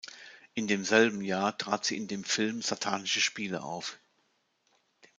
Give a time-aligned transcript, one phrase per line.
[0.55, 3.99] In demselben Jahr trat sie in dem Film Satanische Spiele auf.